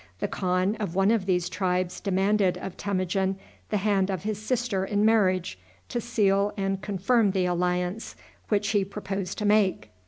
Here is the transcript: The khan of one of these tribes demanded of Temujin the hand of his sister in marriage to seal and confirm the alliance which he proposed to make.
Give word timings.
The 0.19 0.27
khan 0.27 0.73
of 0.77 0.95
one 0.95 1.11
of 1.11 1.27
these 1.27 1.47
tribes 1.47 1.99
demanded 1.99 2.57
of 2.57 2.75
Temujin 2.75 3.37
the 3.69 3.77
hand 3.77 4.09
of 4.09 4.23
his 4.23 4.41
sister 4.41 4.83
in 4.83 5.05
marriage 5.05 5.59
to 5.89 6.01
seal 6.01 6.53
and 6.57 6.81
confirm 6.81 7.29
the 7.33 7.45
alliance 7.45 8.15
which 8.49 8.69
he 8.69 8.83
proposed 8.83 9.37
to 9.37 9.45
make. 9.45 9.91